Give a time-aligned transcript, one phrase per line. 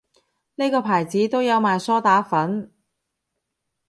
[0.55, 2.73] 呢個牌子都有賣梳打粉